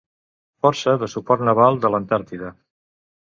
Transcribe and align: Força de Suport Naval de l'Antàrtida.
Força 0.65 0.95
de 1.03 1.09
Suport 1.15 1.45
Naval 1.49 1.77
de 1.85 1.91
l'Antàrtida. 1.97 2.49